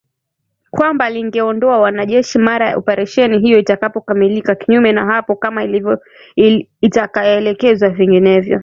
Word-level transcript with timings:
Kwamba 0.71 1.09
lingeondoa 1.09 1.79
wanajeshi 1.79 2.39
mara 2.39 2.75
operesheni 2.75 3.39
hiyo 3.39 3.59
itakapokamilika, 3.59 4.55
kinyume 4.55 4.91
na 4.91 5.05
hapo 5.05 5.35
kama 5.35 5.63
itaelekezwa 6.81 7.89
vinginevyo 7.89 8.59